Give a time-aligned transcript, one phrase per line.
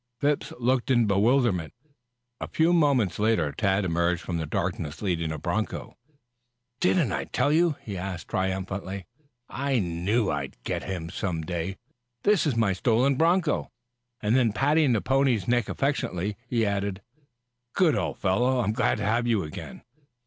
[0.19, 1.75] Phipps looked in bewilderment.
[2.39, 5.95] A few moments later, Tad emerged from the darkness leading a broncho.
[6.79, 9.05] "Didn't I tell you?" he asked triumphantly.
[9.47, 11.77] "I knew I'd get him some day
[12.23, 13.69] this is my stolen broncho."
[14.21, 17.03] And then patting the pony's neck affectionately, he added:
[17.75, 18.61] "Good old fellow.
[18.61, 19.83] I'm glad to have you again."